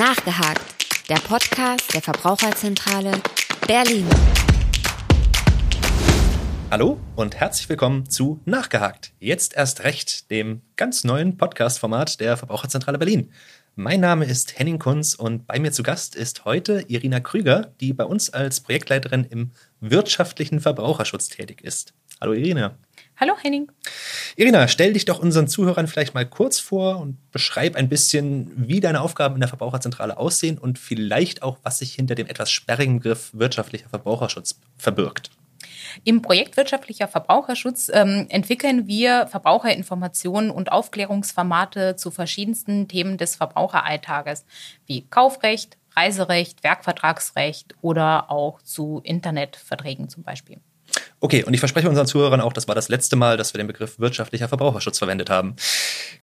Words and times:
Nachgehakt, 0.00 0.62
der 1.10 1.16
Podcast 1.16 1.92
der 1.92 2.00
Verbraucherzentrale 2.00 3.20
Berlin. 3.66 4.06
Hallo 6.70 6.98
und 7.16 7.36
herzlich 7.36 7.68
willkommen 7.68 8.08
zu 8.08 8.40
Nachgehakt. 8.46 9.12
Jetzt 9.20 9.54
erst 9.54 9.84
recht, 9.84 10.30
dem 10.30 10.62
ganz 10.76 11.04
neuen 11.04 11.36
Podcast-Format 11.36 12.18
der 12.18 12.38
Verbraucherzentrale 12.38 12.96
Berlin. 12.96 13.30
Mein 13.76 14.00
Name 14.00 14.24
ist 14.24 14.58
Henning 14.58 14.78
Kunz 14.78 15.12
und 15.12 15.46
bei 15.46 15.58
mir 15.58 15.70
zu 15.70 15.82
Gast 15.82 16.16
ist 16.16 16.46
heute 16.46 16.82
Irina 16.88 17.20
Krüger, 17.20 17.74
die 17.82 17.92
bei 17.92 18.04
uns 18.04 18.30
als 18.30 18.62
Projektleiterin 18.62 19.24
im 19.24 19.50
wirtschaftlichen 19.80 20.60
Verbraucherschutz 20.60 21.28
tätig 21.28 21.62
ist. 21.62 21.92
Hallo 22.22 22.32
Irina. 22.32 22.78
Hallo 23.20 23.34
Henning. 23.38 23.70
Irina, 24.36 24.66
stell 24.66 24.94
dich 24.94 25.04
doch 25.04 25.18
unseren 25.18 25.46
Zuhörern 25.46 25.86
vielleicht 25.86 26.14
mal 26.14 26.24
kurz 26.24 26.58
vor 26.58 26.98
und 27.00 27.18
beschreib 27.32 27.76
ein 27.76 27.90
bisschen, 27.90 28.50
wie 28.56 28.80
deine 28.80 29.02
Aufgaben 29.02 29.34
in 29.34 29.40
der 29.40 29.48
Verbraucherzentrale 29.50 30.16
aussehen 30.16 30.56
und 30.56 30.78
vielleicht 30.78 31.42
auch, 31.42 31.58
was 31.62 31.80
sich 31.80 31.92
hinter 31.92 32.14
dem 32.14 32.28
etwas 32.28 32.50
sperrigen 32.50 32.96
Begriff 32.96 33.28
wirtschaftlicher 33.34 33.90
Verbraucherschutz 33.90 34.58
verbirgt. 34.78 35.30
Im 36.04 36.22
Projekt 36.22 36.56
Wirtschaftlicher 36.56 37.08
Verbraucherschutz 37.08 37.90
ähm, 37.92 38.24
entwickeln 38.30 38.86
wir 38.86 39.26
Verbraucherinformationen 39.26 40.50
und 40.50 40.72
Aufklärungsformate 40.72 41.96
zu 41.96 42.10
verschiedensten 42.10 42.88
Themen 42.88 43.18
des 43.18 43.36
Verbraucheralltages, 43.36 44.46
wie 44.86 45.02
Kaufrecht, 45.02 45.76
Reiserecht, 45.94 46.62
Werkvertragsrecht 46.64 47.74
oder 47.82 48.30
auch 48.30 48.62
zu 48.62 49.02
Internetverträgen 49.04 50.08
zum 50.08 50.22
Beispiel. 50.22 50.58
Okay, 51.20 51.44
und 51.44 51.52
ich 51.52 51.60
verspreche 51.60 51.88
unseren 51.88 52.06
Zuhörern 52.06 52.40
auch, 52.40 52.52
das 52.54 52.66
war 52.66 52.74
das 52.74 52.88
letzte 52.88 53.14
Mal, 53.14 53.36
dass 53.36 53.52
wir 53.52 53.58
den 53.58 53.66
Begriff 53.66 53.98
wirtschaftlicher 53.98 54.48
Verbraucherschutz 54.48 54.98
verwendet 54.98 55.28
haben. 55.28 55.54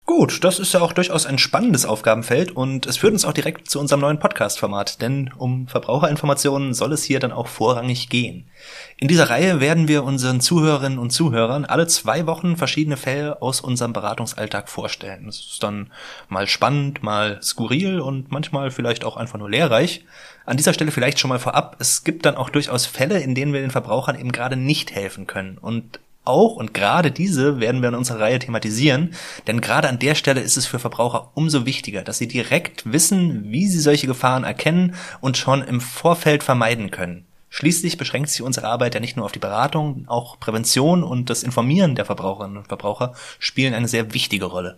Gut, 0.09 0.44
das 0.44 0.58
ist 0.58 0.73
ja 0.73 0.81
auch 0.81 0.91
durchaus 0.91 1.27
ein 1.27 1.38
spannendes 1.38 1.86
Aufgabenfeld 1.86 2.52
und 2.52 2.88
es 2.88 2.98
führt 2.98 3.13
uns 3.13 3.26
auch 3.26 3.31
direkt 3.31 3.70
zu 3.70 3.80
unserem 3.80 4.02
neuen 4.02 4.17
Podcast-Format, 4.17 5.03
denn 5.03 5.31
um 5.38 5.67
Verbraucherinformationen 5.67 6.73
soll 6.73 6.94
es 6.94 7.03
hier 7.03 7.20
dann 7.20 7.31
auch 7.31 7.45
vorrangig 7.45 8.09
gehen. 8.09 8.50
In 8.98 9.08
dieser 9.08 9.30
Reihe 9.30 9.59
werden 9.59 9.88
wir 9.88 10.03
unseren 10.03 10.42
Zuhörerinnen 10.42 10.98
und 10.98 11.11
Zuhörern 11.11 11.64
alle 11.64 11.86
zwei 11.86 12.25
Wochen 12.25 12.58
verschiedene 12.58 12.98
Fälle 12.98 13.39
aus 13.44 13.61
unserem 13.61 13.94
Beratungsalltag 13.94 14.67
vorstellen. 14.67 15.28
Das 15.28 15.42
ist 15.42 15.61
dann 15.61 15.92
mal 16.28 16.48
spannend, 16.48 17.03
mal 17.03 17.39
skurril 17.44 18.00
und 18.00 18.31
manchmal 18.31 18.72
vielleicht 18.72 19.05
auch 19.05 19.16
einfach 19.16 19.38
nur 19.38 19.52
lehrreich. 19.52 20.05
An 20.44 20.58
dieser 20.58 20.73
Stelle 20.73 20.89
vielleicht 20.89 21.20
schon 21.20 21.30
mal 21.30 21.38
vorab, 21.38 21.76
es 21.78 22.03
gibt 22.03 22.26
dann 22.26 22.36
auch 22.36 22.50
durchaus 22.50 22.88
Fälle, 22.88 23.20
in 23.20 23.36
denen 23.36 23.53
wir 23.53 23.61
den 23.61 23.70
Verbrauchern 23.70 24.20
eben 24.20 24.31
gerade 24.31 24.55
nicht 24.55 24.92
helfen 24.92 25.28
können 25.28 25.59
und 25.59 26.00
auch 26.30 26.55
und 26.55 26.73
gerade 26.73 27.11
diese 27.11 27.59
werden 27.59 27.81
wir 27.81 27.89
in 27.89 27.95
unserer 27.95 28.22
Reihe 28.22 28.39
thematisieren, 28.39 29.13
denn 29.47 29.59
gerade 29.59 29.89
an 29.89 29.99
der 29.99 30.16
Stelle 30.16 30.41
ist 30.41 30.55
es 30.55 30.66
für 30.66 30.80
Verbraucher 30.80 31.31
umso 31.33 31.66
wichtiger, 31.66 32.03
dass 32.03 32.19
sie 32.19 32.27
direkt 32.27 32.91
wissen, 32.91 33.52
wie 33.52 33.67
sie 33.67 33.80
solche 33.80 34.08
Gefahren 34.08 34.44
erkennen 34.45 34.95
und 35.19 35.38
schon 35.38 35.61
im 35.61 35.81
Vorfeld 35.81 36.44
vermeiden 36.44 36.91
können. 36.91 37.25
Schließlich 37.49 37.97
beschränkt 37.97 38.30
sich 38.30 38.44
unsere 38.44 38.67
Arbeit 38.67 38.94
ja 38.94 38.99
nicht 38.99 39.17
nur 39.17 39.25
auf 39.25 39.31
die 39.31 39.39
Beratung, 39.39 40.05
auch 40.08 40.39
Prävention 40.39 41.03
und 41.03 41.30
das 41.30 41.44
Informieren 41.44 41.95
der 41.95 42.05
Verbraucherinnen 42.05 42.58
und 42.58 42.67
Verbraucher 42.67 43.14
spielen 43.39 43.73
eine 43.73 43.88
sehr 43.88 44.14
wichtige 44.14 44.45
Rolle. 44.45 44.77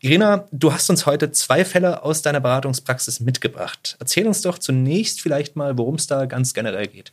Irina, 0.00 0.46
du 0.52 0.72
hast 0.72 0.88
uns 0.90 1.06
heute 1.06 1.32
zwei 1.32 1.64
Fälle 1.64 2.04
aus 2.04 2.22
deiner 2.22 2.40
Beratungspraxis 2.40 3.20
mitgebracht. 3.20 3.96
Erzähl 3.98 4.26
uns 4.26 4.42
doch 4.42 4.58
zunächst 4.58 5.20
vielleicht 5.20 5.56
mal, 5.56 5.76
worum 5.76 5.96
es 5.96 6.06
da 6.06 6.26
ganz 6.26 6.54
generell 6.54 6.86
geht. 6.86 7.12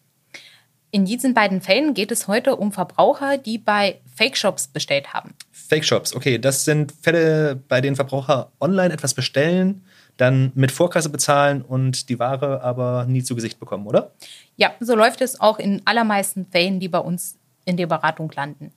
In 0.96 1.04
diesen 1.04 1.34
beiden 1.34 1.60
Fällen 1.60 1.94
geht 1.94 2.10
es 2.14 2.30
heute 2.30 2.56
um 2.56 2.72
Verbraucher, 2.72 3.38
die 3.38 3.58
bei 3.58 4.00
Fake-Shops 4.16 4.70
bestellt 4.70 5.14
haben. 5.14 5.34
Fake-Shops, 5.52 6.16
okay. 6.16 6.40
Das 6.40 6.64
sind 6.64 6.94
Fälle, 7.02 7.58
bei 7.68 7.82
denen 7.82 7.98
Verbraucher 7.98 8.50
online 8.62 8.94
etwas 8.94 9.14
bestellen, 9.14 9.84
dann 10.16 10.54
mit 10.56 10.72
Vorkasse 10.72 11.10
bezahlen 11.10 11.64
und 11.64 12.08
die 12.08 12.18
Ware 12.18 12.62
aber 12.62 13.08
nie 13.10 13.24
zu 13.24 13.36
Gesicht 13.36 13.60
bekommen, 13.60 13.88
oder? 13.88 14.14
Ja, 14.56 14.72
so 14.80 14.96
läuft 14.96 15.20
es 15.20 15.42
auch 15.42 15.60
in 15.60 15.82
allermeisten 15.84 16.46
Fällen, 16.46 16.80
die 16.80 16.88
bei 16.88 17.00
uns 17.00 17.36
in 17.66 17.78
der 17.78 17.88
Beratung 17.88 18.32
landen. 18.36 18.72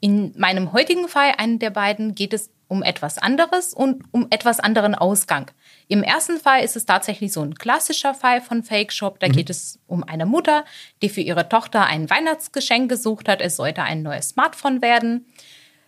In 0.00 0.32
meinem 0.36 0.72
heutigen 0.72 1.08
Fall, 1.08 1.34
einen 1.38 1.58
der 1.58 1.70
beiden, 1.70 2.14
geht 2.14 2.32
es 2.32 2.50
um 2.68 2.82
etwas 2.82 3.18
anderes 3.18 3.74
und 3.74 4.02
um 4.12 4.26
etwas 4.30 4.58
anderen 4.58 4.94
Ausgang. 4.94 5.50
Im 5.88 6.02
ersten 6.02 6.38
Fall 6.38 6.64
ist 6.64 6.74
es 6.74 6.86
tatsächlich 6.86 7.32
so 7.32 7.42
ein 7.42 7.54
klassischer 7.54 8.14
Fall 8.14 8.40
von 8.40 8.62
Fake 8.62 8.92
Shop. 8.92 9.20
Da 9.20 9.28
mhm. 9.28 9.32
geht 9.32 9.50
es 9.50 9.78
um 9.86 10.02
eine 10.02 10.24
Mutter, 10.24 10.64
die 11.02 11.10
für 11.10 11.20
ihre 11.20 11.48
Tochter 11.48 11.84
ein 11.84 12.08
Weihnachtsgeschenk 12.08 12.88
gesucht 12.88 13.28
hat. 13.28 13.42
Es 13.42 13.56
sollte 13.56 13.82
ein 13.82 14.02
neues 14.02 14.30
Smartphone 14.30 14.80
werden. 14.80 15.26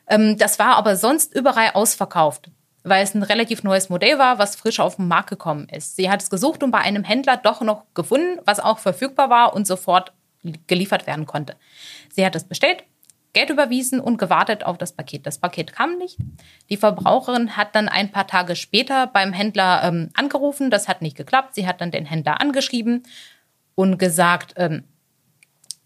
Ähm, 0.09 0.37
das 0.37 0.59
war 0.59 0.77
aber 0.77 0.97
sonst 0.97 1.35
überall 1.35 1.71
ausverkauft, 1.73 2.51
weil 2.83 3.03
es 3.03 3.15
ein 3.15 3.23
relativ 3.23 3.63
neues 3.63 3.89
Modell 3.89 4.19
war, 4.19 4.39
was 4.39 4.55
frisch 4.55 4.79
auf 4.79 4.97
den 4.97 5.09
Markt 5.09 5.31
gekommen 5.31 5.69
ist. 5.71 5.97
Sie 5.97 6.11
hat 6.11 6.23
es 6.23 6.29
gesucht 6.29 6.63
und 6.63 6.71
bei 6.71 6.81
einem 6.81 7.05
Händler 7.05 7.39
doch 7.39 7.63
noch 7.63 7.85
gefunden, 7.95 8.41
was 8.45 8.61
auch 8.61 8.79
verfügbar 8.79 9.31
war 9.31 9.55
und 9.55 9.67
sofort 9.67 10.13
geliefert 10.67 11.07
werden 11.07 11.27
konnte. 11.27 11.57
Sie 12.11 12.25
hat 12.25 12.37
es 12.37 12.45
bestellt, 12.45 12.85
Geld 13.35 13.51
überwiesen 13.51 14.01
und 14.01 14.17
gewartet 14.17 14.65
auf 14.65 14.79
das 14.79 14.93
Paket. 14.93 15.27
Das 15.27 15.39
Paket 15.39 15.73
kam 15.73 15.99
nicht. 15.99 16.19
Die 16.71 16.77
Verbraucherin 16.77 17.57
hat 17.57 17.75
dann 17.75 17.89
ein 17.89 18.13
paar 18.13 18.27
Tage 18.27 18.55
später 18.55 19.09
beim 19.09 19.33
Händler 19.33 19.83
ähm, 19.83 20.11
angerufen. 20.15 20.71
Das 20.71 20.89
hat 20.89 21.03
nicht 21.03 21.17
geklappt. 21.17 21.57
Sie 21.57 21.67
hat 21.67 21.81
dann 21.81 21.91
den 21.91 22.07
Händler 22.07 22.41
angeschrieben 22.41 23.03
und 23.75 23.99
gesagt, 23.99 24.55
ähm, 24.57 24.85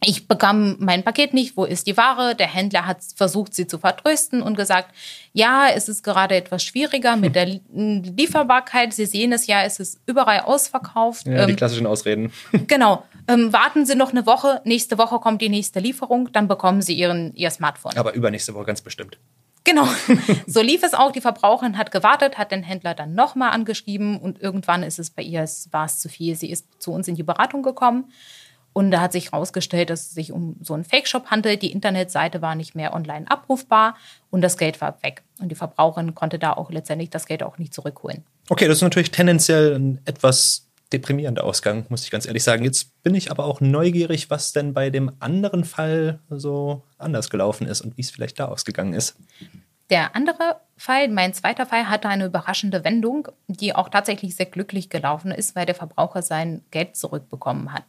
ich 0.05 0.29
bekam 0.29 0.77
mein 0.79 1.03
Paket 1.03 1.35
nicht, 1.35 1.57
wo 1.57 1.65
ist 1.65 1.89
die 1.89 1.97
Ware? 1.97 2.37
Der 2.37 2.47
Händler 2.47 2.87
hat 2.87 2.99
versucht, 3.17 3.53
sie 3.55 3.67
zu 3.67 3.79
vertrösten 3.79 4.43
und 4.43 4.57
gesagt, 4.57 4.95
ja, 5.33 5.69
es 5.75 5.89
ist 5.89 6.05
gerade 6.05 6.37
etwas 6.37 6.63
schwieriger 6.63 7.17
mit 7.17 7.35
der 7.35 7.47
Lieferbarkeit. 7.73 8.93
Sie 8.93 9.07
sehen 9.07 9.33
es 9.33 9.49
ja, 9.49 9.65
es 9.65 9.81
ist 9.81 10.01
überall 10.07 10.41
ausverkauft. 10.41 11.27
Ja, 11.27 11.47
die 11.47 11.53
ähm, 11.53 11.57
klassischen 11.57 11.87
Ausreden. 11.87 12.33
Genau. 12.69 13.03
Ähm, 13.29 13.53
warten 13.53 13.85
Sie 13.87 13.95
noch 13.95 14.11
eine 14.11 14.27
Woche, 14.27 14.63
nächste 14.65 14.97
Woche 14.99 15.19
kommt 15.19 15.43
die 15.43 15.51
nächste 15.51 15.81
Lieferung, 15.81 16.33
dann 16.33 16.49
bekommen 16.49 16.81
Sie 16.83 16.95
Ihren, 16.95 17.35
Ihr 17.35 17.51
Smartphone. 17.51 17.97
Aber 17.97 18.15
übernächste 18.15 18.55
Woche 18.55 18.65
ganz 18.65 18.81
bestimmt. 18.81 19.19
Genau. 19.65 19.87
So 20.47 20.63
lief 20.63 20.83
es 20.83 20.95
auch. 20.95 21.13
Die 21.13 21.21
Verbraucherin 21.21 21.77
hat 21.77 21.91
gewartet, 21.91 22.39
hat 22.39 22.53
den 22.53 22.63
Händler 22.63 22.95
dann 22.95 23.15
nochmal 23.15 23.51
angeschrieben 23.51 24.19
und 24.19 24.41
irgendwann 24.41 24.83
ist 24.83 24.99
es 24.99 25.11
bei 25.11 25.23
ihr, 25.23 25.43
es 25.43 25.69
war 25.73 25.85
es 25.85 25.99
zu 25.99 26.09
viel. 26.09 26.35
Sie 26.37 26.51
ist 26.51 26.67
zu 26.79 26.91
uns 26.91 27.07
in 27.07 27.17
die 27.17 27.23
Beratung 27.23 27.63
gekommen 27.63 28.11
und 28.73 28.91
da 28.91 29.01
hat 29.01 29.13
sich 29.13 29.33
herausgestellt, 29.33 29.91
dass 29.91 30.03
es 30.03 30.11
sich 30.13 30.33
um 30.33 30.57
so 30.63 30.73
einen 30.73 30.85
Fake-Shop 30.85 31.27
handelt. 31.27 31.63
Die 31.63 31.73
Internetseite 31.73 32.41
war 32.41 32.55
nicht 32.55 32.75
mehr 32.75 32.95
online 32.95 33.31
abrufbar 33.31 33.97
und 34.31 34.41
das 34.41 34.57
Geld 34.57 34.81
war 34.81 35.03
weg. 35.03 35.23
Und 35.41 35.51
die 35.51 35.57
Verbraucherin 35.57 36.15
konnte 36.15 36.39
da 36.39 36.53
auch 36.53 36.71
letztendlich 36.71 37.11
das 37.11 37.27
Geld 37.27 37.43
auch 37.43 37.59
nicht 37.59 37.75
zurückholen. 37.75 38.25
Okay, 38.49 38.69
das 38.69 38.79
ist 38.79 38.83
natürlich 38.83 39.11
tendenziell 39.11 39.75
ein 39.75 40.01
etwas 40.05 40.68
deprimierender 40.93 41.45
Ausgang, 41.45 41.87
muss 41.89 42.05
ich 42.05 42.11
ganz 42.11 42.27
ehrlich 42.27 42.43
sagen. 42.43 42.65
Jetzt 42.65 43.03
bin 43.03 43.15
ich 43.15 43.31
aber 43.31 43.45
auch 43.45 43.61
neugierig, 43.61 44.31
was 44.31 44.53
denn 44.53 44.73
bei 44.73 44.91
dem 44.91 45.13
anderen 45.21 45.65
Fall 45.65 46.21
so 46.31 46.83
anders 46.97 47.31
gelaufen 47.31 47.67
ist 47.67 47.81
und 47.83 47.97
wie 47.97 48.03
es 48.03 48.11
vielleicht 48.11 48.39
da 48.41 48.47
ausgegangen 48.47 48.95
ist. 48.95 49.17
Der 49.91 50.15
andere 50.15 50.61
Fall, 50.77 51.09
mein 51.09 51.33
zweiter 51.33 51.65
Fall, 51.67 51.89
hatte 51.89 52.09
eine 52.09 52.27
überraschende 52.27 52.85
Wendung, 52.85 53.29
die 53.47 53.75
auch 53.75 53.89
tatsächlich 53.89 54.37
sehr 54.37 54.47
glücklich 54.47 54.91
gelaufen 54.91 55.31
ist, 55.31 55.57
weil 55.57 55.67
der 55.67 55.75
Verbraucher 55.75 56.23
sein 56.23 56.63
Geld 56.71 56.97
zurückbekommen 56.97 57.73
hat. 57.73 57.85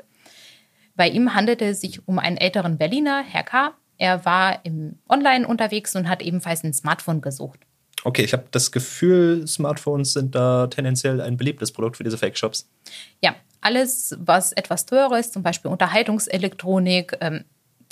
Bei 0.95 1.07
ihm 1.07 1.33
handelte 1.33 1.65
es 1.65 1.81
sich 1.81 2.07
um 2.07 2.19
einen 2.19 2.37
älteren 2.37 2.77
Berliner, 2.77 3.23
Herr 3.23 3.43
K. 3.43 3.73
Er 3.97 4.25
war 4.25 4.65
im 4.65 4.99
Online 5.09 5.45
unterwegs 5.45 5.95
und 5.95 6.07
hat 6.07 6.21
ebenfalls 6.21 6.63
ein 6.63 6.73
Smartphone 6.73 7.21
gesucht. 7.21 7.59
Okay, 8.03 8.23
ich 8.23 8.33
habe 8.33 8.45
das 8.51 8.71
Gefühl, 8.71 9.45
Smartphones 9.47 10.13
sind 10.13 10.33
da 10.35 10.67
tendenziell 10.67 11.19
ein 11.21 11.37
beliebtes 11.37 11.71
Produkt 11.71 11.97
für 11.97 12.03
diese 12.03 12.17
Fake-Shops. 12.17 12.69
Ja, 13.21 13.35
alles, 13.61 14.15
was 14.19 14.53
etwas 14.53 14.85
teurer 14.85 15.19
ist, 15.19 15.33
zum 15.33 15.43
Beispiel 15.43 15.69
Unterhaltungselektronik, 15.69 17.17
ähm, 17.19 17.43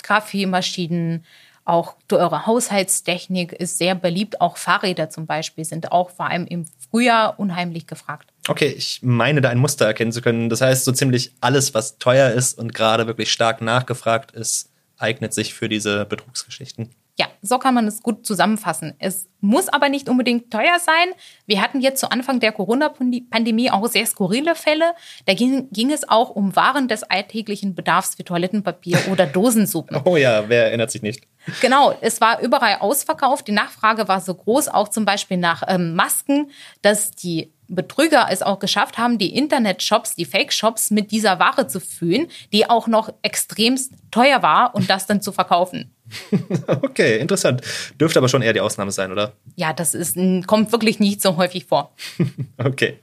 Kaffeemaschinen, 0.02 1.24
auch 1.68 1.96
teure 2.08 2.46
Haushaltstechnik 2.46 3.52
ist 3.52 3.76
sehr 3.76 3.94
beliebt. 3.94 4.40
Auch 4.40 4.56
Fahrräder 4.56 5.10
zum 5.10 5.26
Beispiel 5.26 5.66
sind 5.66 5.92
auch 5.92 6.08
vor 6.08 6.30
allem 6.30 6.46
im 6.46 6.64
Frühjahr 6.90 7.38
unheimlich 7.38 7.86
gefragt. 7.86 8.32
Okay, 8.48 8.68
ich 8.68 9.00
meine 9.02 9.42
da 9.42 9.50
ein 9.50 9.58
Muster 9.58 9.84
erkennen 9.84 10.10
zu 10.10 10.22
können. 10.22 10.48
Das 10.48 10.62
heißt, 10.62 10.86
so 10.86 10.92
ziemlich 10.92 11.34
alles, 11.42 11.74
was 11.74 11.98
teuer 11.98 12.30
ist 12.30 12.58
und 12.58 12.72
gerade 12.72 13.06
wirklich 13.06 13.30
stark 13.30 13.60
nachgefragt 13.60 14.30
ist, 14.30 14.70
eignet 14.96 15.34
sich 15.34 15.52
für 15.52 15.68
diese 15.68 16.06
Betrugsgeschichten. 16.06 16.94
Ja, 17.20 17.26
so 17.42 17.58
kann 17.58 17.74
man 17.74 17.88
es 17.88 18.00
gut 18.00 18.24
zusammenfassen. 18.24 18.94
Es 19.00 19.28
muss 19.40 19.68
aber 19.68 19.88
nicht 19.88 20.08
unbedingt 20.08 20.52
teuer 20.52 20.78
sein. 20.78 21.08
Wir 21.46 21.60
hatten 21.60 21.80
jetzt 21.80 21.98
zu 21.98 22.12
Anfang 22.12 22.38
der 22.38 22.52
Corona-Pandemie 22.52 23.72
auch 23.72 23.88
sehr 23.88 24.06
skurrile 24.06 24.54
Fälle. 24.54 24.92
Da 25.26 25.34
ging, 25.34 25.68
ging, 25.72 25.90
es 25.90 26.08
auch 26.08 26.30
um 26.30 26.54
Waren 26.54 26.86
des 26.86 27.02
alltäglichen 27.02 27.74
Bedarfs 27.74 28.18
wie 28.18 28.22
Toilettenpapier 28.22 29.00
oder 29.10 29.26
Dosensuppen. 29.26 30.00
Oh 30.04 30.16
ja, 30.16 30.48
wer 30.48 30.66
erinnert 30.66 30.92
sich 30.92 31.02
nicht? 31.02 31.24
Genau, 31.60 31.92
es 32.00 32.20
war 32.20 32.40
überall 32.40 32.76
ausverkauft. 32.76 33.48
Die 33.48 33.52
Nachfrage 33.52 34.06
war 34.06 34.20
so 34.20 34.34
groß, 34.34 34.68
auch 34.68 34.88
zum 34.88 35.04
Beispiel 35.04 35.38
nach 35.38 35.64
ähm, 35.66 35.94
Masken, 35.94 36.52
dass 36.82 37.10
die 37.10 37.52
Betrüger 37.68 38.28
es 38.30 38.42
auch 38.42 38.60
geschafft 38.60 38.96
haben, 38.96 39.18
die 39.18 39.34
Internetshops, 39.34 40.14
die 40.14 40.24
Fake-Shops 40.24 40.90
mit 40.90 41.10
dieser 41.10 41.38
Ware 41.38 41.66
zu 41.66 41.80
füllen, 41.80 42.28
die 42.52 42.68
auch 42.68 42.86
noch 42.86 43.12
extremst 43.22 43.92
teuer 44.10 44.42
war 44.42 44.74
und 44.74 44.88
das 44.88 45.06
dann 45.06 45.20
zu 45.20 45.32
verkaufen. 45.32 45.94
Okay, 46.82 47.18
interessant. 47.18 47.62
Dürfte 48.00 48.18
aber 48.18 48.28
schon 48.28 48.42
eher 48.42 48.52
die 48.52 48.60
Ausnahme 48.60 48.92
sein, 48.92 49.12
oder? 49.12 49.32
Ja, 49.56 49.72
das 49.72 49.94
ist, 49.94 50.16
kommt 50.46 50.72
wirklich 50.72 51.00
nicht 51.00 51.22
so 51.22 51.36
häufig 51.36 51.66
vor. 51.66 51.92
okay. 52.58 52.98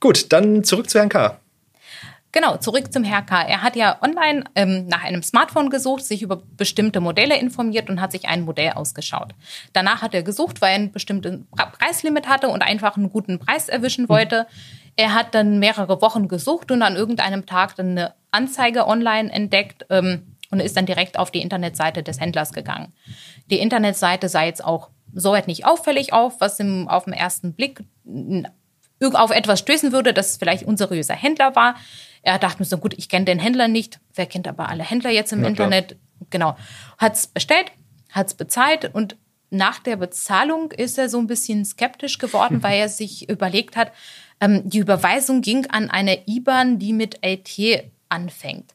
Gut, 0.00 0.32
dann 0.32 0.64
zurück 0.64 0.90
zu 0.90 0.98
Herrn 0.98 1.08
K. 1.08 1.38
Genau, 2.34 2.56
zurück 2.56 2.92
zum 2.92 3.04
Herr 3.04 3.22
K. 3.22 3.42
Er 3.42 3.62
hat 3.62 3.76
ja 3.76 3.96
online 4.02 4.42
ähm, 4.56 4.88
nach 4.88 5.04
einem 5.04 5.22
Smartphone 5.22 5.70
gesucht, 5.70 6.04
sich 6.04 6.20
über 6.20 6.42
bestimmte 6.56 6.98
Modelle 6.98 7.38
informiert 7.38 7.88
und 7.88 8.00
hat 8.00 8.10
sich 8.10 8.26
ein 8.26 8.42
Modell 8.42 8.72
ausgeschaut. 8.72 9.34
Danach 9.72 10.02
hat 10.02 10.14
er 10.14 10.24
gesucht, 10.24 10.60
weil 10.60 10.70
er 10.70 10.74
ein 10.74 10.90
bestimmtes 10.90 11.38
Preislimit 11.78 12.26
hatte 12.26 12.48
und 12.48 12.62
einfach 12.62 12.96
einen 12.96 13.10
guten 13.10 13.38
Preis 13.38 13.68
erwischen 13.68 14.08
wollte. 14.08 14.48
Er 14.96 15.14
hat 15.14 15.32
dann 15.36 15.60
mehrere 15.60 16.02
Wochen 16.02 16.26
gesucht 16.26 16.72
und 16.72 16.82
an 16.82 16.96
irgendeinem 16.96 17.46
Tag 17.46 17.76
dann 17.76 17.90
eine 17.90 18.14
Anzeige 18.32 18.88
online 18.88 19.32
entdeckt 19.32 19.86
ähm, 19.90 20.33
und 20.54 20.60
ist 20.60 20.76
dann 20.76 20.86
direkt 20.86 21.18
auf 21.18 21.30
die 21.30 21.42
Internetseite 21.42 22.02
des 22.02 22.20
Händlers 22.20 22.52
gegangen. 22.52 22.92
Die 23.50 23.58
Internetseite 23.58 24.28
sah 24.28 24.44
jetzt 24.44 24.64
auch 24.64 24.90
soweit 25.12 25.48
nicht 25.48 25.66
auffällig 25.66 26.12
auf, 26.12 26.40
was 26.40 26.60
im, 26.60 26.88
auf 26.88 27.04
den 27.04 27.12
ersten 27.12 27.54
Blick 27.54 27.82
auf 29.12 29.30
etwas 29.32 29.58
stößen 29.58 29.92
würde, 29.92 30.14
dass 30.14 30.30
es 30.30 30.36
vielleicht 30.36 30.62
unseriöser 30.62 31.14
Händler 31.14 31.56
war. 31.56 31.74
Er 32.22 32.38
dachte 32.38 32.60
mir 32.60 32.66
so, 32.66 32.78
gut, 32.78 32.94
ich 32.96 33.08
kenne 33.08 33.24
den 33.24 33.40
Händler 33.40 33.68
nicht. 33.68 34.00
Wer 34.14 34.26
kennt 34.26 34.46
aber 34.46 34.68
alle 34.68 34.84
Händler 34.84 35.10
jetzt 35.10 35.32
im 35.32 35.40
Na, 35.40 35.48
Internet? 35.48 35.88
Klar. 35.88 35.98
Genau. 36.30 36.56
Hat 36.98 37.14
es 37.14 37.26
bestellt, 37.26 37.72
hat 38.12 38.28
es 38.28 38.34
bezahlt 38.34 38.94
und 38.94 39.16
nach 39.50 39.80
der 39.80 39.96
Bezahlung 39.96 40.70
ist 40.70 40.98
er 40.98 41.08
so 41.08 41.18
ein 41.18 41.26
bisschen 41.26 41.64
skeptisch 41.64 42.18
geworden, 42.18 42.62
weil 42.62 42.78
er 42.78 42.88
sich 42.88 43.28
überlegt 43.28 43.76
hat, 43.76 43.92
ähm, 44.40 44.62
die 44.64 44.78
Überweisung 44.78 45.42
ging 45.42 45.66
an 45.66 45.90
eine 45.90 46.26
IBAN, 46.26 46.78
die 46.78 46.92
mit 46.92 47.18
LT 47.24 47.90
anfängt. 48.08 48.74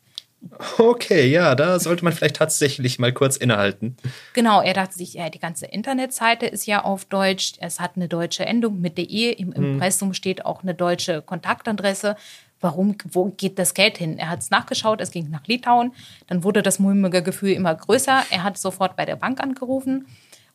Okay, 0.77 1.27
ja, 1.27 1.53
da 1.53 1.80
sollte 1.80 2.03
man 2.03 2.13
vielleicht 2.13 2.38
tatsächlich 2.38 2.97
mal 2.97 3.13
kurz 3.13 3.36
innehalten. 3.36 3.97
Genau, 4.33 4.62
er 4.62 4.74
dachte 4.74 4.95
sich, 4.95 5.13
ja, 5.13 5.30
die 5.30 5.39
ganze 5.39 5.65
Internetseite 5.65 6.45
ist 6.45 6.65
ja 6.65 6.83
auf 6.83 7.06
Deutsch, 7.06 7.53
es 7.59 7.80
hat 7.80 7.91
eine 7.95 8.07
deutsche 8.07 8.45
Endung 8.45 8.80
mit 8.80 8.97
de, 8.97 9.33
im 9.33 9.51
Impressum 9.51 10.09
hm. 10.09 10.13
steht 10.13 10.45
auch 10.45 10.63
eine 10.63 10.74
deutsche 10.74 11.21
Kontaktadresse 11.21 12.15
warum, 12.62 12.95
wo 13.09 13.25
geht 13.25 13.59
das 13.59 13.74
Geld 13.74 13.97
hin? 13.97 14.18
Er 14.18 14.30
hat 14.30 14.39
es 14.39 14.50
nachgeschaut, 14.50 15.01
es 15.01 15.12
ging 15.12 15.30
nach 15.30 15.47
Litauen. 15.47 15.94
Dann 16.27 16.44
wurde 16.44 16.62
das 16.62 16.80
mulmige 16.80 17.24
Gefühl 17.24 17.51
immer 17.51 17.74
größer. 17.74 18.24
Er 18.30 18.44
hat 18.44 18.57
sofort 18.57 18.95
bei 18.95 19.06
der 19.06 19.15
Bank 19.15 19.42
angerufen. 19.42 20.07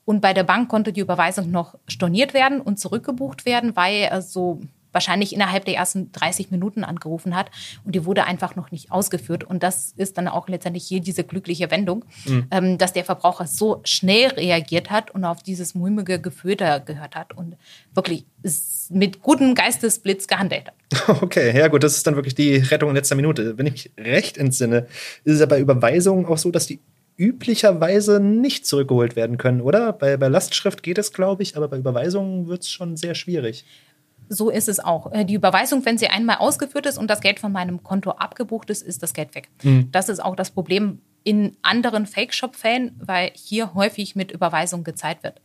Und 0.04 0.20
bei 0.20 0.34
der 0.34 0.44
Bank 0.44 0.69
konnte 0.69 0.92
die 0.92 1.00
Überweisung 1.00 1.50
noch 1.50 1.76
storniert 1.88 2.34
werden 2.34 2.60
und 2.60 2.78
zurückgebucht 2.78 3.46
werden, 3.46 3.75
weil 3.75 4.02
er 4.02 4.20
so 4.20 4.60
wahrscheinlich 4.94 5.35
innerhalb 5.35 5.64
der 5.64 5.75
ersten 5.75 6.11
30 6.12 6.50
Minuten 6.50 6.85
angerufen 6.85 7.37
hat 7.37 7.50
und 7.85 7.94
die 7.94 8.06
wurde 8.06 8.25
einfach 8.25 8.56
noch 8.56 8.70
nicht 8.70 8.91
ausgeführt. 8.91 9.44
Und 9.44 9.62
das 9.62 9.93
ist 9.96 10.17
dann 10.17 10.29
auch 10.29 10.49
letztendlich 10.49 10.85
hier 10.87 11.00
diese 11.00 11.25
glückliche 11.25 11.70
Wendung, 11.70 12.05
mhm. 12.25 12.46
ähm, 12.50 12.79
dass 12.79 12.93
der 12.93 13.05
Verbraucher 13.05 13.46
so 13.46 13.81
schnell 13.85 14.29
reagiert 14.31 14.91
hat 14.91 15.11
und 15.11 15.25
auf 15.25 15.43
dieses 15.43 15.75
mulmige 15.75 16.20
Gefühl 16.20 16.56
da 16.56 16.79
gehört 16.79 17.17
hat 17.17 17.37
und 17.37 17.56
wirklich 17.93 18.25
mit 18.91 19.23
gutem 19.23 19.55
Geistesblitz 19.55 20.26
gehandelt 20.26 20.67
hat. 20.67 20.75
Okay, 21.25 21.56
ja 21.56 21.69
gut, 21.69 21.82
das 21.82 21.97
ist 21.97 22.06
dann 22.06 22.14
wirklich 22.14 22.35
die 22.35 22.56
Rettung 22.56 22.90
in 22.90 22.97
letzter 22.97 23.17
Minute. 23.17 23.58
Wenn 23.58 23.67
ich 23.67 23.73
mich 23.73 23.90
recht 23.99 24.38
entsinne, 24.38 24.87
ist 25.25 25.35
es 25.35 25.40
ja 25.40 25.47
bei 25.47 25.58
Überweisungen 25.58 26.26
auch 26.26 26.38
so, 26.38 26.50
dass 26.50 26.67
die 26.67 26.81
üblicherweise 27.17 28.20
nicht 28.20 28.67
zurückgeholt 28.67 29.17
werden 29.17 29.38
können, 29.38 29.61
oder? 29.61 29.93
Bei, 29.93 30.17
bei 30.17 30.29
Lastschrift 30.29 30.82
geht 30.82 30.99
es, 30.99 31.12
glaube 31.12 31.43
ich, 31.43 31.56
aber 31.56 31.69
bei 31.69 31.79
Überweisungen 31.79 32.49
wird 32.49 32.62
es 32.62 32.70
schon 32.70 32.97
sehr 32.97 33.14
schwierig 33.14 33.64
so 34.29 34.50
ist 34.50 34.69
es 34.69 34.81
auch. 34.81 35.12
Äh, 35.12 35.25
die 35.25 35.35
Überweisung, 35.35 35.85
wenn 35.85 35.99
sie 35.99 36.09
einmal 36.09 36.37
ausgeführt 36.37 36.87
ist 36.87 36.99
und 36.99 37.09
das 37.09 37.21
Geld 37.21 37.41
von 37.41 37.53
meinem 37.53 37.82
Konto 37.82 38.11
abgebucht 38.11 38.71
ist, 38.71 38.82
ist 38.82 39.03
das 39.03 39.15
Geld 39.15 39.35
weg. 39.35 39.49
Mhm. 39.62 39.91
Das 39.93 40.09
ist 40.09 40.21
auch 40.21 40.37
das 40.37 40.50
Problem 40.50 41.00
in 41.25 41.56
anderen 41.62 42.06
Fake-Shop-Fällen, 42.06 43.00
weil 43.03 43.32
hier 43.35 43.75
häufig 43.75 44.15
mit 44.15 44.31
Überweisung 44.31 44.85
gezahlt 44.85 45.23
wird. 45.23 45.41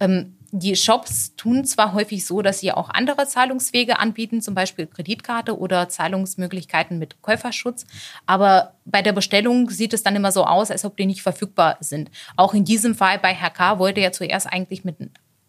Ähm, 0.00 0.36
die 0.50 0.76
Shops 0.76 1.34
tun 1.36 1.64
zwar 1.64 1.94
häufig 1.94 2.24
so, 2.24 2.40
dass 2.40 2.60
sie 2.60 2.70
auch 2.70 2.88
andere 2.90 3.26
Zahlungswege 3.26 3.98
anbieten, 3.98 4.40
zum 4.40 4.54
Beispiel 4.54 4.86
Kreditkarte 4.86 5.58
oder 5.58 5.88
Zahlungsmöglichkeiten 5.88 6.98
mit 6.98 7.20
Käuferschutz, 7.22 7.86
aber 8.24 8.74
bei 8.84 9.02
der 9.02 9.12
Bestellung 9.12 9.70
sieht 9.70 9.92
es 9.92 10.04
dann 10.04 10.14
immer 10.14 10.30
so 10.30 10.44
aus, 10.44 10.70
als 10.70 10.84
ob 10.84 10.96
die 10.96 11.06
nicht 11.06 11.22
verfügbar 11.22 11.76
sind. 11.80 12.10
Auch 12.36 12.54
in 12.54 12.64
diesem 12.64 12.94
Fall 12.94 13.18
bei 13.18 13.34
Herr 13.34 13.50
K. 13.50 13.80
wollte 13.80 14.00
er 14.00 14.12
zuerst 14.12 14.46
eigentlich 14.46 14.84
mit 14.84 15.00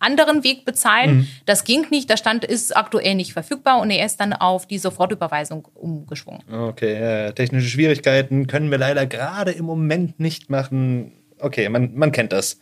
anderen 0.06 0.44
Weg 0.44 0.66
bezahlen. 0.66 1.18
Mhm. 1.18 1.28
Das 1.46 1.64
ging 1.64 1.88
nicht. 1.90 2.10
Der 2.10 2.18
Stand 2.18 2.46
ist 2.46 2.76
aktuell 2.76 3.16
nicht 3.16 3.34
verfügbar 3.34 3.82
und 3.82 3.90
er 3.90 4.06
ist 4.06 4.20
dann 4.20 4.34
auf 4.34 4.68
die 4.68 4.78
Sofortüberweisung 4.78 5.68
umgeschwungen. 5.74 6.42
Okay, 6.52 7.00
ja, 7.00 7.32
technische 7.32 7.68
Schwierigkeiten 7.68 8.48
können 8.48 8.72
wir 8.72 8.78
leider 8.78 9.06
gerade 9.06 9.52
im 9.52 9.66
Moment 9.66 10.20
nicht 10.20 10.50
machen. 10.50 11.14
Okay, 11.40 11.68
man, 11.70 11.94
man 11.96 12.12
kennt 12.12 12.32
das. 12.32 12.60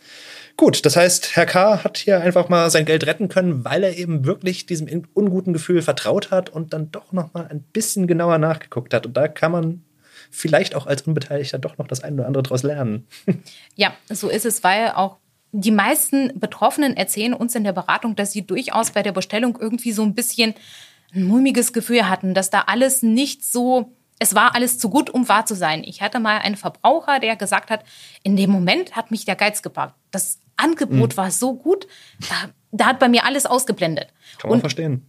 Gut, 0.55 0.85
das 0.85 0.95
heißt, 0.95 1.35
Herr 1.35 1.45
K. 1.45 1.83
hat 1.83 1.97
hier 1.97 2.21
einfach 2.21 2.49
mal 2.49 2.69
sein 2.69 2.85
Geld 2.85 3.05
retten 3.07 3.27
können, 3.27 3.65
weil 3.65 3.83
er 3.83 3.97
eben 3.97 4.25
wirklich 4.25 4.65
diesem 4.65 4.87
unguten 5.13 5.53
Gefühl 5.53 5.81
vertraut 5.81 6.31
hat 6.31 6.49
und 6.49 6.73
dann 6.73 6.91
doch 6.91 7.11
noch 7.11 7.33
mal 7.33 7.47
ein 7.47 7.61
bisschen 7.61 8.07
genauer 8.07 8.37
nachgeguckt 8.37 8.93
hat. 8.93 9.05
Und 9.05 9.17
da 9.17 9.27
kann 9.27 9.51
man 9.51 9.83
vielleicht 10.29 10.75
auch 10.75 10.87
als 10.87 11.03
Unbeteiligter 11.03 11.59
doch 11.59 11.77
noch 11.77 11.87
das 11.87 12.03
eine 12.03 12.17
oder 12.17 12.27
andere 12.27 12.43
daraus 12.43 12.63
lernen. 12.63 13.07
Ja, 13.75 13.93
so 14.09 14.29
ist 14.29 14.45
es, 14.45 14.63
weil 14.63 14.91
auch 14.91 15.17
die 15.53 15.71
meisten 15.71 16.37
Betroffenen 16.39 16.97
erzählen 16.97 17.33
uns 17.33 17.53
in 17.53 17.63
der 17.63 17.73
Beratung, 17.73 18.15
dass 18.15 18.31
sie 18.31 18.45
durchaus 18.45 18.91
bei 18.91 19.03
der 19.03 19.11
Bestellung 19.11 19.57
irgendwie 19.59 19.91
so 19.91 20.01
ein 20.01 20.15
bisschen 20.15 20.55
ein 21.13 21.23
mulmiges 21.25 21.73
Gefühl 21.73 22.09
hatten, 22.09 22.33
dass 22.33 22.49
da 22.49 22.61
alles 22.61 23.03
nicht 23.03 23.45
so, 23.45 23.93
es 24.17 24.33
war 24.33 24.55
alles 24.55 24.79
zu 24.79 24.89
gut, 24.89 25.11
um 25.11 25.29
wahr 25.29 25.45
zu 25.45 25.55
sein. 25.55 25.83
Ich 25.83 26.01
hatte 26.01 26.19
mal 26.19 26.39
einen 26.39 26.55
Verbraucher, 26.55 27.19
der 27.19 27.35
gesagt 27.35 27.69
hat, 27.69 27.83
in 28.23 28.35
dem 28.35 28.49
Moment 28.49 28.95
hat 28.95 29.11
mich 29.11 29.25
der 29.25 29.35
Geiz 29.35 29.61
gepackt. 29.61 29.93
Das 30.09 30.39
Angebot 30.57 31.13
mhm. 31.13 31.17
war 31.17 31.29
so 31.29 31.53
gut, 31.53 31.87
da, 32.19 32.49
da, 32.71 32.85
hat 32.87 32.99
bei 32.99 33.07
mir 33.07 33.23
alles 33.25 33.45
ausgeblendet. 33.45 34.07
Kann 34.39 34.49
man 34.49 34.55
und, 34.55 34.61
verstehen. 34.61 35.05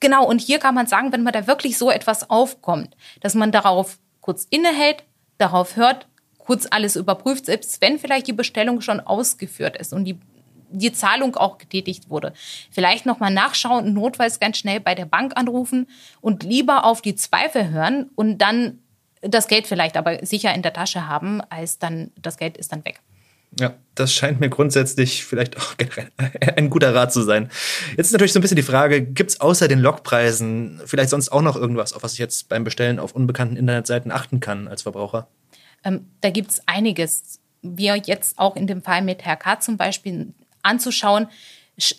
Genau, 0.00 0.26
und 0.26 0.42
hier 0.42 0.58
kann 0.58 0.74
man 0.74 0.86
sagen, 0.86 1.12
wenn 1.12 1.22
man 1.22 1.32
da 1.32 1.46
wirklich 1.46 1.78
so 1.78 1.90
etwas 1.90 2.28
aufkommt, 2.28 2.94
dass 3.20 3.34
man 3.34 3.52
darauf 3.52 3.98
kurz 4.20 4.46
innehält, 4.50 5.04
darauf 5.38 5.76
hört, 5.76 6.08
kurz 6.48 6.66
alles 6.70 6.96
überprüft, 6.96 7.44
selbst 7.44 7.78
wenn 7.82 7.98
vielleicht 7.98 8.26
die 8.26 8.32
Bestellung 8.32 8.80
schon 8.80 9.00
ausgeführt 9.00 9.76
ist 9.76 9.92
und 9.92 10.06
die 10.06 10.18
die 10.70 10.92
Zahlung 10.92 11.36
auch 11.36 11.56
getätigt 11.56 12.10
wurde. 12.10 12.34
Vielleicht 12.70 13.06
nochmal 13.06 13.30
nachschauen, 13.30 13.94
notfalls 13.94 14.38
ganz 14.38 14.58
schnell 14.58 14.80
bei 14.80 14.94
der 14.94 15.06
Bank 15.06 15.32
anrufen 15.34 15.86
und 16.20 16.42
lieber 16.42 16.84
auf 16.84 17.00
die 17.00 17.14
Zweifel 17.14 17.70
hören 17.70 18.10
und 18.14 18.38
dann 18.38 18.78
das 19.22 19.48
Geld 19.48 19.66
vielleicht 19.66 19.96
aber 19.96 20.24
sicher 20.24 20.54
in 20.54 20.60
der 20.60 20.74
Tasche 20.74 21.06
haben, 21.06 21.40
als 21.50 21.78
dann 21.78 22.12
das 22.20 22.36
Geld 22.36 22.58
ist 22.58 22.72
dann 22.72 22.84
weg. 22.84 23.00
Ja, 23.58 23.74
das 23.94 24.12
scheint 24.12 24.40
mir 24.40 24.48
grundsätzlich 24.48 25.24
vielleicht 25.24 25.56
auch 25.56 25.74
ein 26.56 26.70
guter 26.70 26.94
Rat 26.94 27.12
zu 27.12 27.22
sein. 27.22 27.50
Jetzt 27.96 28.06
ist 28.06 28.12
natürlich 28.12 28.32
so 28.32 28.38
ein 28.38 28.42
bisschen 28.42 28.56
die 28.56 28.62
Frage, 28.62 29.02
gibt 29.02 29.30
es 29.30 29.40
außer 29.40 29.68
den 29.68 29.80
Logpreisen 29.80 30.80
vielleicht 30.86 31.10
sonst 31.10 31.30
auch 31.30 31.42
noch 31.42 31.56
irgendwas, 31.56 31.92
auf 31.92 32.02
was 32.02 32.12
ich 32.12 32.18
jetzt 32.18 32.48
beim 32.48 32.64
Bestellen 32.64 32.98
auf 32.98 33.12
unbekannten 33.12 33.56
Internetseiten 33.56 34.12
achten 34.12 34.40
kann 34.40 34.68
als 34.68 34.82
Verbraucher? 34.82 35.28
Ähm, 35.84 36.10
da 36.20 36.30
gibt 36.30 36.50
es 36.50 36.62
einiges. 36.66 37.40
Wir 37.62 37.96
jetzt 37.96 38.38
auch 38.38 38.56
in 38.56 38.66
dem 38.66 38.82
Fall 38.82 39.02
mit 39.02 39.24
Herr 39.24 39.36
K. 39.36 39.60
zum 39.60 39.76
Beispiel 39.76 40.32
anzuschauen, 40.62 41.28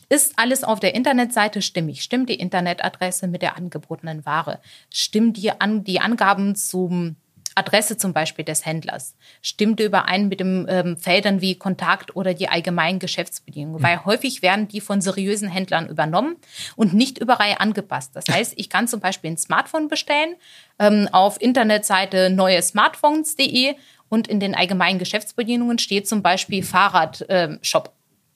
ist 0.10 0.34
alles 0.36 0.64
auf 0.64 0.80
der 0.80 0.94
Internetseite 0.94 1.62
stimmig? 1.62 2.04
Stimmt 2.04 2.30
die 2.30 2.36
Internetadresse 2.36 3.28
mit 3.28 3.42
der 3.42 3.56
angebotenen 3.56 4.26
Ware? 4.26 4.60
Stimmt 4.90 5.38
die, 5.38 5.52
An 5.52 5.86
die 5.86 6.02
Angaben 6.02 6.56
zum 6.56 7.16
Adresse 7.60 7.98
zum 7.98 8.14
Beispiel 8.14 8.46
des 8.46 8.66
Händlers 8.66 9.16
stimmt 9.42 9.80
überein 9.80 10.30
mit 10.30 10.40
den 10.40 10.66
ähm, 10.70 10.98
Feldern 10.98 11.42
wie 11.42 11.56
Kontakt 11.56 12.16
oder 12.16 12.34
die 12.34 12.48
allgemeinen 12.48 13.00
Geschäftsbedingungen, 13.00 13.82
mhm. 13.82 13.86
weil 13.86 14.06
häufig 14.06 14.42
werden 14.42 14.68
die 14.68 14.82
von 14.82 15.02
seriösen 15.02 15.50
Händlern 15.50 15.88
übernommen 15.88 16.38
und 16.76 16.94
nicht 16.94 17.18
überall 17.18 17.56
angepasst. 17.60 18.16
Das 18.16 18.26
heißt, 18.32 18.54
ich 18.56 18.70
kann 18.70 18.88
zum 18.88 19.00
Beispiel 19.00 19.32
ein 19.32 19.38
Smartphone 19.38 19.88
bestellen 19.88 20.36
ähm, 20.80 21.08
auf 21.12 21.40
Internetseite 21.42 22.30
neuesmartphones.de 22.30 23.76
und 24.08 24.28
in 24.28 24.40
den 24.40 24.56
allgemeinen 24.56 24.98
Geschäftsbedingungen 24.98 25.78
steht 25.78 26.08
zum 26.08 26.24
Beispiel 26.24 26.64
Fahrradshop 26.64 27.28
ähm, 27.30 27.60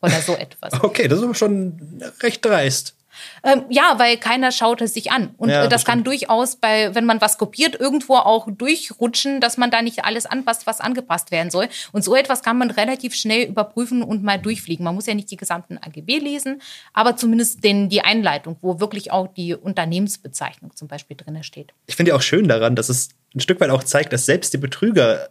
oder 0.01 0.21
so 0.21 0.33
etwas. 0.37 0.73
Okay, 0.83 1.07
das 1.07 1.19
ist 1.19 1.23
aber 1.23 1.35
schon 1.35 2.01
recht 2.21 2.45
dreist. 2.45 2.95
Ähm, 3.43 3.65
ja, 3.70 3.96
weil 3.98 4.17
keiner 4.17 4.51
schaut 4.51 4.82
es 4.82 4.93
sich 4.93 5.12
an. 5.12 5.34
Und 5.38 5.50
ja, 5.50 5.62
das, 5.63 5.70
das 5.70 5.86
kann 5.86 6.03
durchaus 6.03 6.55
bei, 6.55 6.93
wenn 6.96 7.05
man 7.05 7.22
was 7.22 7.38
kopiert, 7.38 7.79
irgendwo 7.79 8.15
auch 8.15 8.48
durchrutschen, 8.50 9.41
dass 9.41 9.58
man 9.58 9.72
da 9.72 9.82
nicht 9.82 10.05
alles 10.05 10.25
anpasst, 10.25 10.67
was 10.67 10.79
angepasst 10.79 11.32
werden 11.32 11.51
soll. 11.51 11.67
Und 11.91 12.03
so 12.03 12.15
etwas 12.15 12.43
kann 12.43 12.58
man 12.58 12.72
relativ 12.72 13.15
schnell 13.15 13.48
überprüfen 13.48 14.03
und 14.03 14.24
mal 14.24 14.39
durchfliegen. 14.39 14.84
Man 14.84 14.96
muss 14.96 15.05
ja 15.05 15.13
nicht 15.13 15.32
die 15.32 15.38
gesamten 15.38 15.77
AGB 15.77 16.20
lesen, 16.20 16.62
aber 16.93 17.15
zumindest 17.15 17.63
den, 17.63 17.89
die 17.89 18.01
Einleitung, 18.01 18.58
wo 18.62 18.79
wirklich 18.79 19.12
auch 19.12 19.27
die 19.27 19.55
Unternehmensbezeichnung 19.55 20.75
zum 20.75 20.88
Beispiel 20.88 21.17
drin 21.17 21.43
steht. 21.43 21.74
Ich 21.88 21.96
finde 21.96 22.12
ja 22.12 22.15
auch 22.15 22.22
schön 22.22 22.48
daran, 22.48 22.75
dass 22.75 22.89
es 22.89 23.10
ein 23.36 23.39
Stück 23.39 23.60
weit 23.60 23.70
auch 23.70 23.84
zeigt, 23.84 24.13
dass 24.13 24.25
selbst 24.25 24.53
die 24.53 24.58
Betrüger 24.58 25.29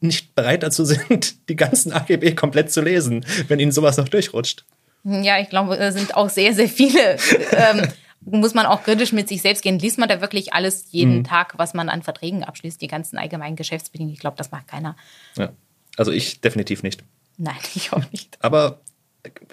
nicht 0.00 0.34
bereit 0.34 0.62
dazu 0.62 0.84
sind, 0.84 1.48
die 1.48 1.56
ganzen 1.56 1.92
AGB 1.92 2.34
komplett 2.34 2.70
zu 2.70 2.80
lesen, 2.80 3.24
wenn 3.48 3.58
ihnen 3.58 3.72
sowas 3.72 3.96
noch 3.96 4.08
durchrutscht. 4.08 4.64
Ja, 5.04 5.38
ich 5.38 5.48
glaube, 5.48 5.76
da 5.76 5.92
sind 5.92 6.16
auch 6.16 6.28
sehr, 6.28 6.54
sehr 6.54 6.68
viele. 6.68 7.16
ähm, 7.52 7.88
muss 8.20 8.54
man 8.54 8.66
auch 8.66 8.82
kritisch 8.82 9.12
mit 9.12 9.28
sich 9.28 9.42
selbst 9.42 9.62
gehen. 9.62 9.78
Liest 9.78 9.98
man 9.98 10.08
da 10.08 10.20
wirklich 10.20 10.52
alles 10.52 10.86
jeden 10.90 11.18
mhm. 11.18 11.24
Tag, 11.24 11.54
was 11.56 11.74
man 11.74 11.88
an 11.88 12.02
Verträgen 12.02 12.44
abschließt, 12.44 12.80
die 12.80 12.88
ganzen 12.88 13.16
allgemeinen 13.16 13.56
Geschäftsbedingungen? 13.56 14.14
Ich 14.14 14.20
glaube, 14.20 14.36
das 14.36 14.50
macht 14.50 14.68
keiner. 14.68 14.96
Ja, 15.36 15.50
also 15.96 16.12
ich 16.12 16.40
definitiv 16.40 16.82
nicht. 16.82 17.02
Nein, 17.36 17.56
ich 17.74 17.92
auch 17.92 18.10
nicht. 18.10 18.38
Aber 18.40 18.80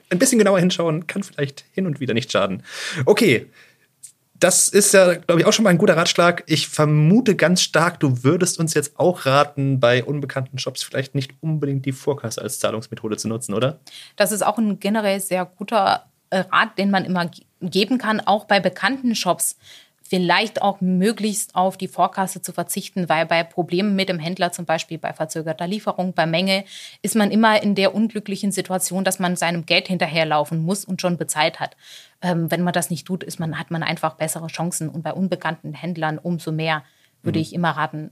ein 0.10 0.20
bisschen 0.20 0.40
genauer 0.40 0.60
hinschauen 0.60 1.08
kann 1.08 1.24
vielleicht 1.24 1.66
hin 1.72 1.86
und 1.86 2.00
wieder 2.00 2.14
nicht 2.14 2.32
schaden. 2.32 2.64
Okay, 3.06 3.48
das 4.46 4.70
ist 4.70 4.94
ja, 4.94 5.16
glaube 5.16 5.42
ich, 5.42 5.48
auch 5.48 5.54
schon 5.54 5.64
mal 5.64 5.72
ein 5.72 5.80
guter 5.80 5.98
Ratschlag. 5.98 6.44
Ich 6.46 6.68
vermute 6.68 7.36
ganz 7.36 7.64
stark, 7.64 8.00
du 8.00 8.24
würdest 8.24 8.60
uns 8.60 8.76
jetzt 8.76 9.00
auch 9.00 9.26
raten, 9.26 9.80
bei 9.80 10.04
unbekannten 10.04 10.60
Shops 10.60 10.84
vielleicht 10.84 11.16
nicht 11.16 11.34
unbedingt 11.42 11.84
die 11.88 11.92
Vorkasse 11.92 12.44
als 12.44 12.60
Zahlungsmethode 12.60 13.18
zu 13.18 13.28
nutzen, 13.28 13.56
oder? 13.56 13.80
Das 14.18 14.32
ist 14.32 14.46
auch 14.46 14.60
ein 14.60 14.80
generell 14.80 15.20
sehr 15.20 15.46
guter 15.46 16.06
äh, 16.30 16.44
Rat, 16.52 16.78
den 16.78 16.92
man 16.92 17.06
immer 17.06 17.32
geben 17.60 17.98
kann, 17.98 18.20
auch 18.20 18.46
bei 18.46 18.60
bekannten 18.60 19.16
Shops 19.16 19.58
vielleicht 20.08 20.62
auch 20.62 20.82
möglichst 20.82 21.56
auf 21.56 21.78
die 21.78 21.88
Vorkasse 21.88 22.42
zu 22.42 22.54
verzichten, 22.54 23.10
weil 23.10 23.26
bei 23.26 23.44
Problemen 23.44 23.96
mit 23.96 24.08
dem 24.08 24.20
Händler, 24.20 24.52
zum 24.52 24.66
Beispiel 24.66 25.00
bei 25.00 25.14
verzögerter 25.14 25.68
Lieferung, 25.68 26.14
bei 26.14 26.28
Menge, 26.28 26.64
ist 27.02 27.16
man 27.16 27.32
immer 27.32 27.62
in 27.64 27.74
der 27.74 27.96
unglücklichen 27.96 28.52
Situation, 28.52 29.04
dass 29.04 29.18
man 29.18 29.36
seinem 29.36 29.66
Geld 29.66 29.88
hinterherlaufen 29.88 30.62
muss 30.64 30.86
und 30.86 31.02
schon 31.02 31.18
bezahlt 31.18 31.60
hat. 31.60 31.76
Ähm, 32.22 32.52
wenn 32.52 32.62
man 32.62 32.74
das 32.74 32.92
nicht 32.92 33.08
tut, 33.08 33.24
ist 33.24 33.40
man, 33.40 33.58
hat 33.58 33.72
man 33.72 33.82
einfach 33.82 34.14
bessere 34.14 34.48
Chancen. 34.48 34.90
Und 34.90 35.02
bei 35.02 35.12
unbekannten 35.12 35.74
Händlern 35.74 36.20
umso 36.20 36.52
mehr 36.52 36.84
würde 37.24 37.40
mhm. 37.40 37.44
ich 37.44 37.54
immer 37.54 37.72
raten, 37.72 38.12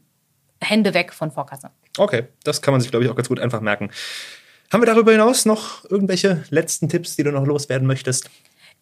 Hände 0.59 0.95
weg 0.95 1.13
von 1.13 1.31
Vorkasse. 1.31 1.69
Okay, 1.97 2.23
das 2.43 2.63
kann 2.63 2.73
man 2.73 2.81
sich, 2.81 2.89
glaube 2.89 3.05
ich, 3.05 3.11
auch 3.11 3.15
ganz 3.15 3.27
gut 3.27 3.39
einfach 3.39 3.61
merken. 3.61 3.91
Haben 4.71 4.81
wir 4.81 4.87
darüber 4.87 5.11
hinaus 5.11 5.45
noch 5.45 5.85
irgendwelche 5.91 6.43
letzten 6.49 6.89
Tipps, 6.89 7.15
die 7.15 7.23
du 7.23 7.31
noch 7.31 7.45
loswerden 7.45 7.85
möchtest? 7.85 8.31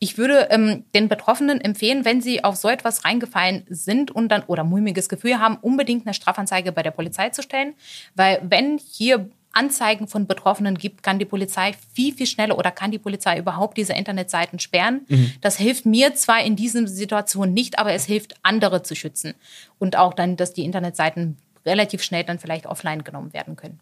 Ich 0.03 0.17
würde 0.17 0.47
ähm, 0.49 0.83
den 0.95 1.09
Betroffenen 1.09 1.61
empfehlen, 1.61 2.05
wenn 2.05 2.21
sie 2.21 2.43
auf 2.43 2.55
so 2.55 2.69
etwas 2.69 3.05
reingefallen 3.05 3.65
sind 3.69 4.09
und 4.09 4.29
dann 4.29 4.41
oder 4.47 4.63
mulmiges 4.63 5.09
Gefühl 5.09 5.37
haben, 5.37 5.57
unbedingt 5.61 6.07
eine 6.07 6.15
Strafanzeige 6.15 6.71
bei 6.71 6.81
der 6.81 6.89
Polizei 6.89 7.29
zu 7.29 7.43
stellen, 7.43 7.75
weil 8.15 8.41
wenn 8.41 8.79
hier 8.79 9.29
Anzeigen 9.53 10.07
von 10.07 10.25
Betroffenen 10.25 10.75
gibt, 10.75 11.03
kann 11.03 11.19
die 11.19 11.25
Polizei 11.25 11.73
viel, 11.93 12.15
viel 12.15 12.25
schneller 12.25 12.57
oder 12.57 12.71
kann 12.71 12.89
die 12.89 12.97
Polizei 12.97 13.37
überhaupt 13.37 13.77
diese 13.77 13.93
Internetseiten 13.93 14.57
sperren. 14.57 15.01
Mhm. 15.07 15.33
Das 15.39 15.57
hilft 15.57 15.85
mir 15.85 16.15
zwar 16.15 16.43
in 16.43 16.55
dieser 16.55 16.87
Situation 16.87 17.53
nicht, 17.53 17.77
aber 17.77 17.93
es 17.93 18.05
hilft 18.05 18.33
andere 18.41 18.81
zu 18.81 18.95
schützen 18.95 19.35
und 19.77 19.97
auch 19.97 20.15
dann, 20.15 20.35
dass 20.35 20.53
die 20.53 20.65
Internetseiten 20.65 21.37
relativ 21.63 22.01
schnell 22.01 22.23
dann 22.23 22.39
vielleicht 22.39 22.65
offline 22.65 23.03
genommen 23.03 23.33
werden 23.33 23.55
können. 23.55 23.79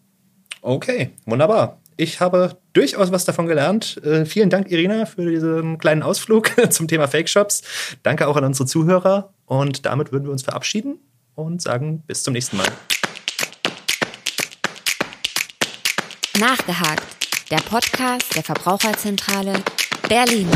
Okay, 0.62 1.12
wunderbar. 1.26 1.78
Ich 2.02 2.22
habe 2.22 2.58
durchaus 2.72 3.12
was 3.12 3.26
davon 3.26 3.46
gelernt. 3.46 4.02
Äh, 4.06 4.24
vielen 4.24 4.50
Dank, 4.50 4.72
Irina, 4.72 5.06
für 5.06 5.30
diesen 5.30 5.78
kleinen 5.80 6.02
Ausflug 6.02 6.50
zum 6.70 6.88
Thema 6.88 7.10
Fake 7.10 7.28
Shops. 7.28 7.62
Danke 8.04 8.26
auch 8.30 8.38
an 8.38 8.46
unsere 8.46 8.66
Zuhörer. 8.66 9.34
Und 9.46 9.86
damit 9.86 10.14
würden 10.14 10.24
wir 10.24 10.32
uns 10.32 10.44
verabschieden 10.44 11.00
und 11.36 11.62
sagen 11.62 12.02
bis 12.08 12.24
zum 12.24 12.32
nächsten 12.32 12.56
Mal. 12.56 12.68
Nachgehakt, 16.40 17.04
der 17.52 17.58
Podcast 17.58 18.34
der 18.34 18.44
Verbraucherzentrale 18.44 19.56
Berlin. 20.08 20.48